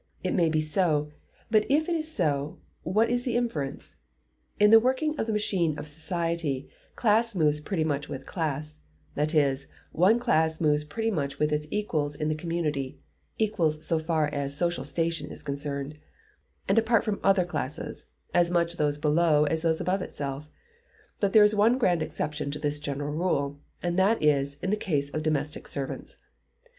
[0.23, 1.11] It may be so.
[1.51, 3.97] But if it is so, what is the inference?
[4.59, 8.79] In the working of the machine of society, class moves pretty much with class;
[9.13, 12.97] that is, one class moves pretty much with its equals in the community
[13.37, 15.99] (equals so far as social station is concerned),
[16.67, 20.49] and apart from other classes, as much those below as those above itself;
[21.19, 24.75] but there is one grand exception to this general rule, and that is, in the
[24.75, 26.17] case of domestic servants.